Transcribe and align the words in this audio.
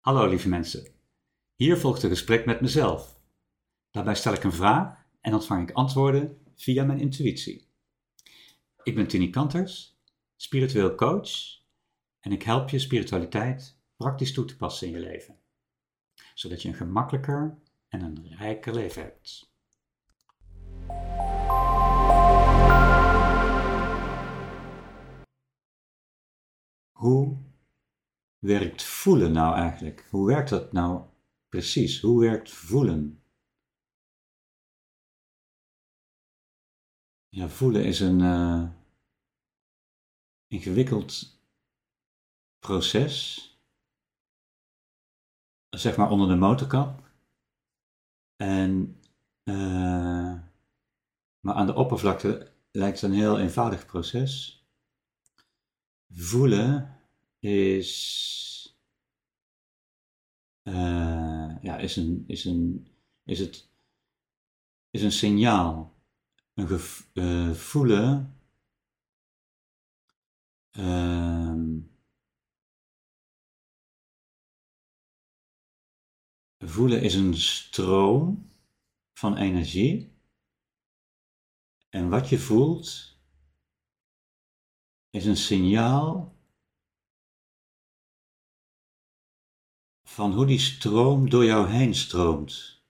Hallo 0.00 0.26
lieve 0.26 0.48
mensen. 0.48 0.86
Hier 1.54 1.76
volgt 1.76 2.02
een 2.02 2.08
gesprek 2.08 2.46
met 2.46 2.60
mezelf. 2.60 3.20
Daarbij 3.90 4.14
stel 4.14 4.32
ik 4.32 4.44
een 4.44 4.52
vraag 4.52 5.06
en 5.20 5.34
ontvang 5.34 5.68
ik 5.68 5.74
antwoorden 5.74 6.38
via 6.54 6.84
mijn 6.84 7.00
intuïtie. 7.00 7.68
Ik 8.82 8.94
ben 8.94 9.06
Tini 9.06 9.30
Kanters, 9.30 10.00
spiritueel 10.36 10.94
coach 10.94 11.30
en 12.20 12.32
ik 12.32 12.42
help 12.42 12.68
je 12.68 12.78
spiritualiteit 12.78 13.78
praktisch 13.96 14.32
toe 14.32 14.44
te 14.44 14.56
passen 14.56 14.86
in 14.86 14.92
je 14.92 15.00
leven, 15.00 15.38
zodat 16.34 16.62
je 16.62 16.68
een 16.68 16.74
gemakkelijker 16.74 17.58
en 17.88 18.00
een 18.00 18.36
rijker 18.36 18.74
leven 18.74 19.02
hebt. 19.02 19.52
Hoe 26.90 27.49
werkt 28.40 28.82
voelen 28.82 29.32
nou 29.32 29.54
eigenlijk? 29.54 30.06
Hoe 30.10 30.26
werkt 30.26 30.48
dat 30.48 30.72
nou 30.72 31.04
precies? 31.48 32.00
Hoe 32.00 32.20
werkt 32.20 32.50
voelen? 32.50 33.22
Ja, 37.28 37.48
voelen 37.48 37.84
is 37.84 38.00
een 38.00 38.20
uh, 38.20 38.68
ingewikkeld 40.46 41.38
proces, 42.58 43.44
zeg 45.70 45.96
maar 45.96 46.10
onder 46.10 46.28
de 46.28 46.34
motorkap. 46.34 47.08
En, 48.36 49.00
uh, 49.44 50.40
maar 51.40 51.54
aan 51.54 51.66
de 51.66 51.74
oppervlakte 51.74 52.52
lijkt 52.70 53.00
het 53.00 53.10
een 53.10 53.16
heel 53.16 53.38
eenvoudig 53.38 53.86
proces. 53.86 54.64
Voelen 56.08 56.99
is, 57.40 58.78
uh, 60.62 61.56
ja, 61.62 61.76
is, 61.78 61.96
een, 61.96 62.24
is, 62.26 62.44
een, 62.44 62.88
is, 63.24 63.38
het, 63.38 63.68
is 64.90 65.02
een 65.02 65.12
signaal. 65.12 65.98
Een 66.54 66.68
gev 66.68 67.02
uh, 67.14 67.52
voelen. 67.52 68.40
Uh, 70.72 71.54
voelen 76.58 77.02
is 77.02 77.14
een 77.14 77.34
stroom 77.34 78.50
van 79.12 79.36
energie. 79.36 80.12
En 81.88 82.08
wat 82.08 82.28
je 82.28 82.38
voelt 82.38 83.18
is 85.10 85.26
een 85.26 85.36
signaal 85.36 86.39
van 90.10 90.32
hoe 90.32 90.46
die 90.46 90.58
stroom 90.58 91.30
door 91.30 91.44
jou 91.44 91.68
heen 91.68 91.94
stroomt. 91.94 92.82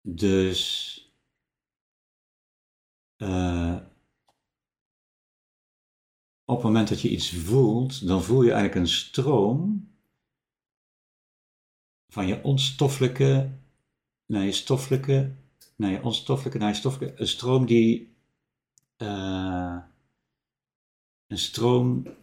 Dus 0.00 0.94
uh, 3.16 3.76
op 6.44 6.56
het 6.56 6.64
moment 6.64 6.88
dat 6.88 7.00
je 7.00 7.10
iets 7.10 7.32
voelt, 7.32 8.06
dan 8.06 8.22
voel 8.22 8.42
je 8.42 8.52
eigenlijk 8.52 8.80
een 8.80 8.92
stroom 8.92 9.90
van 12.08 12.26
je 12.26 12.42
onstoffelijke 12.42 13.58
naar 14.26 14.44
je 14.44 14.52
stoffelijke, 14.52 15.36
naar 15.76 15.90
je 15.90 16.02
onstoffelijke, 16.02 16.58
naar 16.58 16.68
je 16.68 16.74
stoffelijke. 16.74 17.20
Een 17.20 17.28
stroom 17.28 17.66
die. 17.66 18.16
Uh, 18.96 19.78
een 21.26 21.38
stroom 21.38 22.18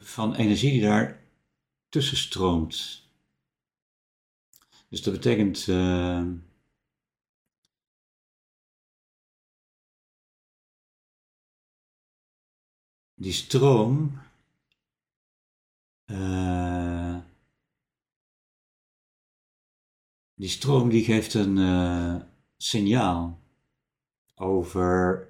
van 0.00 0.34
energie 0.34 0.70
die 0.70 0.80
daar 0.80 1.24
tussen 1.88 2.16
stroomt. 2.16 3.08
Dus 4.88 5.02
dat 5.02 5.12
betekent. 5.12 5.66
Uh, 5.66 6.28
die 13.14 13.32
stroom. 13.32 14.20
Uh, 16.06 17.18
die 20.34 20.48
stroom 20.48 20.88
die 20.88 21.04
geeft 21.04 21.34
een 21.34 21.56
uh, 21.56 22.20
signaal 22.56 23.40
over 24.34 25.28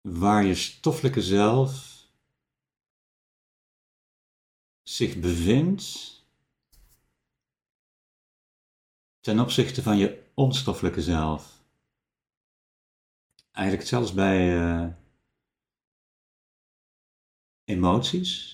waar 0.00 0.44
je 0.44 0.54
stoffelijke 0.54 1.22
zelf 1.22 1.93
zich 4.84 5.20
bevindt 5.20 6.12
ten 9.20 9.40
opzichte 9.40 9.82
van 9.82 9.96
je 9.96 10.22
onstoffelijke 10.34 11.02
zelf. 11.02 11.62
Eigenlijk 13.52 13.88
zelfs 13.88 14.12
bij 14.12 14.56
uh, 14.56 14.86
emoties. 17.64 18.52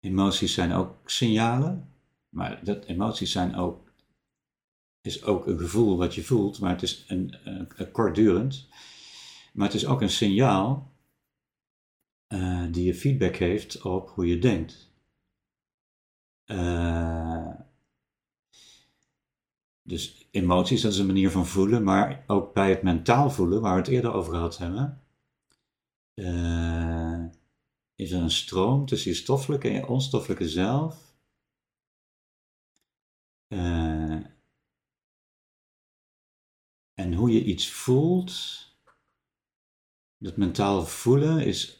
Emoties 0.00 0.54
zijn 0.54 0.72
ook 0.72 1.10
signalen, 1.10 1.92
maar 2.28 2.64
dat, 2.64 2.84
emoties 2.84 3.32
zijn 3.32 3.54
ook, 3.54 3.92
is 5.00 5.22
ook 5.22 5.46
een 5.46 5.58
gevoel 5.58 5.96
wat 5.96 6.14
je 6.14 6.24
voelt, 6.24 6.60
maar 6.60 6.70
het 6.70 6.82
is 6.82 7.04
een, 7.08 7.36
een 7.44 7.90
kortdurend. 7.90 8.68
Maar 9.52 9.66
het 9.66 9.76
is 9.76 9.86
ook 9.86 10.00
een 10.00 10.10
signaal 10.10 10.92
uh, 12.28 12.72
die 12.72 12.84
je 12.84 12.94
feedback 12.94 13.36
heeft 13.36 13.82
op 13.82 14.08
hoe 14.08 14.26
je 14.26 14.38
denkt. 14.38 14.92
Uh, 16.46 17.54
dus 19.82 20.28
emoties, 20.30 20.80
dat 20.80 20.92
is 20.92 20.98
een 20.98 21.06
manier 21.06 21.30
van 21.30 21.46
voelen, 21.46 21.82
maar 21.82 22.24
ook 22.26 22.54
bij 22.54 22.70
het 22.70 22.82
mentaal 22.82 23.30
voelen, 23.30 23.60
waar 23.60 23.74
we 23.74 23.80
het 23.80 23.88
eerder 23.88 24.12
over 24.12 24.32
gehad 24.32 24.58
hebben, 24.58 25.02
uh, 26.14 27.24
is 27.94 28.10
er 28.10 28.22
een 28.22 28.30
stroom 28.30 28.86
tussen 28.86 29.10
je 29.10 29.16
stoffelijke 29.16 29.68
en 29.68 29.74
je 29.74 29.86
onstoffelijke 29.86 30.48
zelf. 30.48 31.08
En 36.98 37.14
hoe 37.14 37.30
je 37.30 37.44
iets 37.44 37.70
voelt, 37.70 38.66
dat 40.16 40.36
mentaal 40.36 40.86
voelen, 40.86 41.44
is, 41.46 41.77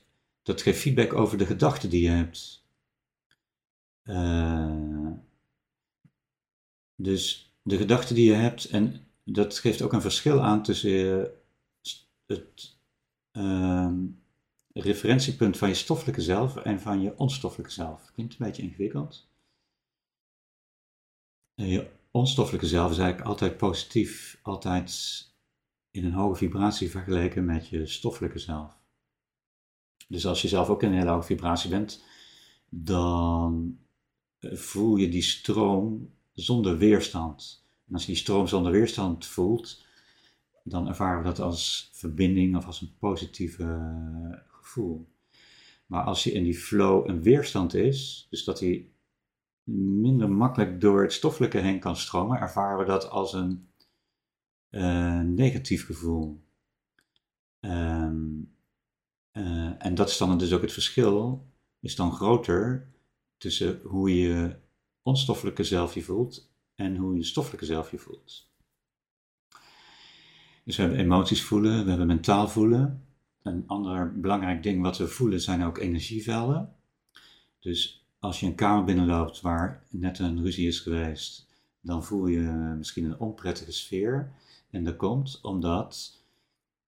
dat 0.49 0.63
geeft 0.63 0.81
feedback 0.81 1.13
over 1.13 1.39
de 1.39 1.47
gedachten 1.47 1.91
die 1.91 2.03
je 2.03 2.09
hebt. 2.09 2.67
Uh, 4.05 5.13
dus 6.97 7.53
de 7.63 7.77
gedachte 7.77 8.15
die 8.15 8.31
je 8.31 8.35
hebt, 8.35 8.65
en 8.65 9.07
dat 9.25 9.59
geeft 9.59 9.83
ook 9.83 9.93
een 9.93 10.01
verschil 10.01 10.43
aan 10.43 10.63
tussen 10.63 11.31
het 12.27 12.77
uh, 13.33 13.93
referentiepunt 14.73 15.57
van 15.57 15.69
je 15.69 15.75
stoffelijke 15.75 16.21
zelf 16.21 16.57
en 16.57 16.81
van 16.81 17.01
je 17.01 17.19
onstoffelijke 17.19 17.73
zelf. 17.73 18.11
Klinkt 18.13 18.33
een 18.33 18.47
beetje 18.47 18.63
ingewikkeld. 18.63 19.29
Je 21.55 21.91
onstoffelijke 22.11 22.67
zelf 22.67 22.91
is 22.91 22.99
eigenlijk 22.99 23.29
altijd 23.29 23.57
positief, 23.57 24.39
altijd 24.43 25.25
in 25.91 26.05
een 26.05 26.13
hoge 26.13 26.37
vibratie 26.37 26.91
vergeleken 26.91 27.45
met 27.45 27.69
je 27.69 27.87
stoffelijke 27.87 28.39
zelf. 28.39 28.78
Dus 30.09 30.27
als 30.27 30.43
je 30.43 30.49
zelf 30.49 30.69
ook 30.69 30.83
in 30.83 30.89
een 30.89 30.99
hele 30.99 31.11
hoge 31.11 31.27
vibratie 31.27 31.71
bent, 31.71 32.05
dan 32.69 33.79
voel 34.41 34.97
je 34.97 35.09
die 35.09 35.23
stroom 35.23 36.11
zonder 36.33 36.79
weerstand. 36.79 37.67
En 37.87 37.95
als 37.95 38.03
je 38.03 38.13
die 38.13 38.21
stroom 38.21 38.47
zonder 38.47 38.73
weerstand 38.73 39.27
voelt, 39.27 39.87
dan 40.63 40.89
ervaren 40.89 41.19
we 41.19 41.25
dat 41.25 41.41
als 41.41 41.91
verbinding 41.93 42.57
of 42.57 42.67
als 42.67 42.81
een 42.81 42.95
positieve 42.99 43.63
eh, 43.63 44.39
gevoel. 44.47 45.09
Maar 45.87 46.05
als 46.05 46.25
je 46.25 46.33
in 46.33 46.43
die 46.43 46.59
flow 46.59 47.09
een 47.09 47.23
weerstand 47.23 47.75
is, 47.75 48.27
dus 48.31 48.45
dat 48.45 48.61
hij 48.61 48.91
minder 50.01 50.31
makkelijk 50.31 50.81
door 50.81 51.03
het 51.03 51.13
stoffelijke 51.13 51.59
heen 51.59 51.81
kan 51.81 51.97
stromen, 51.97 52.41
ervaren 52.41 52.79
we 52.79 52.85
dat 52.85 53.11
als 53.11 53.33
een 53.33 53.69
uh, 54.71 55.21
negatief 55.21 55.87
gevoel. 55.87 56.41
Uh, 57.61 58.13
en 59.79 59.95
dat 59.95 60.09
is 60.09 60.17
dan 60.17 60.39
dus 60.39 60.53
ook 60.53 60.63
het 60.63 60.73
verschil, 60.73 61.47
is 61.81 61.97
dan 61.97 62.13
groter 62.13 62.89
tussen 63.37 63.81
hoe 63.85 64.19
je 64.19 64.57
onstoffelijke 65.03 65.65
zelf 65.65 65.95
je 65.95 66.03
voelt 66.03 66.51
en 66.75 66.97
hoe 66.97 67.17
je 67.17 67.25
stoffelijke 67.25 67.67
zelf 67.67 67.91
je 67.91 67.99
voelt. 67.99 68.49
Dus 70.65 70.77
we 70.77 70.83
hebben 70.83 71.01
emoties 71.01 71.43
voelen, 71.43 71.83
we 71.83 71.89
hebben 71.89 72.07
mentaal 72.07 72.49
voelen. 72.49 73.07
Een 73.43 73.65
ander 73.67 74.21
belangrijk 74.21 74.63
ding 74.63 74.83
wat 74.83 74.99
we 74.99 75.09
voelen 75.09 75.41
zijn 75.41 75.65
ook 75.65 75.79
energievelden. 75.79 76.75
Dus 77.61 78.07
als 78.19 78.41
je 78.41 78.47
een 78.47 78.55
kamer 78.55 78.85
binnenloopt 78.85 79.41
waar 79.41 79.87
net 79.91 80.19
een 80.19 80.43
ruzie 80.43 80.67
is 80.67 80.81
geweest, 80.81 81.47
dan 81.81 82.05
voel 82.05 82.27
je 82.27 82.75
misschien 82.79 83.05
een 83.05 83.19
onprettige 83.19 83.73
sfeer. 83.73 84.33
En 84.71 84.85
dat 84.85 84.97
komt 84.97 85.39
omdat 85.43 86.18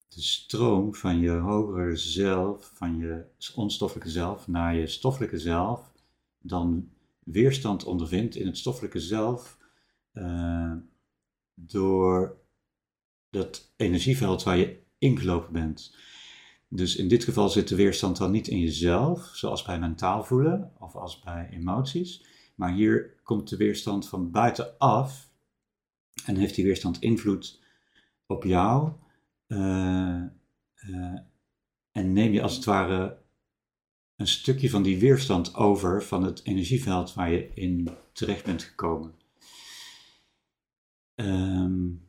de 0.08 0.22
stroom 0.22 0.94
van 0.94 1.20
je 1.20 1.31
hogere 1.31 1.96
zelf, 1.96 2.70
van 2.75 2.96
je 2.96 3.25
onstoffelijke 3.55 4.10
zelf, 4.10 4.49
naar 4.49 4.75
je 4.75 4.87
stoffelijke 4.87 5.38
zelf, 5.38 5.93
dan 6.40 6.90
weerstand 7.25 7.84
ondervindt 7.84 8.37
in 8.37 8.46
het 8.46 8.58
stoffelijke 8.58 9.00
zelf 9.00 9.58
uh, 10.12 10.72
door 11.55 12.37
dat 13.31 13.70
energieveld 13.76 14.43
waar 14.43 14.56
je 14.56 14.81
ingelopen 14.99 15.52
bent. 15.52 15.96
Dus 16.69 16.96
in 16.96 17.08
dit 17.08 17.25
geval 17.25 17.49
zit 17.49 17.69
de 17.69 17.76
weerstand 17.76 18.16
dan 18.16 18.31
niet 18.31 18.49
in 18.49 18.61
jezelf, 18.61 19.31
zoals 19.32 19.62
bij 19.62 19.78
mentaal 19.78 20.25
voelen 20.25 20.72
of 20.78 20.94
als 20.94 21.20
bij 21.20 21.49
emoties, 21.52 22.25
maar 22.54 22.72
hier 22.72 23.14
komt 23.22 23.49
de 23.49 23.56
weerstand 23.56 24.08
van 24.08 24.31
buitenaf 24.31 25.31
en 26.25 26.37
heeft 26.37 26.54
die 26.54 26.64
weerstand 26.64 27.00
invloed 27.00 27.61
op 28.26 28.44
jou 28.44 28.93
en 31.93 32.12
neem 32.12 32.33
je 32.33 32.43
als 32.43 32.56
het 32.56 32.65
ware 32.65 33.19
een 34.17 34.27
stukje 34.27 34.71
van 34.71 34.83
die 34.83 34.99
weerstand 34.99 35.55
over 35.55 36.03
van 36.03 36.23
het 36.23 36.45
energieveld 36.45 37.15
waar 37.15 37.31
je 37.31 37.50
in 37.55 37.89
terecht 38.12 38.45
bent 38.45 38.62
gekomen. 38.62 39.15
Um, 41.15 42.09